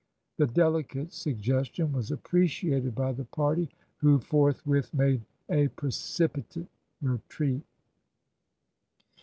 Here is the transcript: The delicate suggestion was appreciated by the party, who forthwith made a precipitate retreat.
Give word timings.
The 0.37 0.47
delicate 0.47 1.13
suggestion 1.13 1.91
was 1.91 2.09
appreciated 2.09 2.95
by 2.95 3.11
the 3.11 3.25
party, 3.25 3.69
who 3.97 4.17
forthwith 4.17 4.91
made 4.95 5.21
a 5.47 5.67
precipitate 5.67 6.69
retreat. 7.03 7.61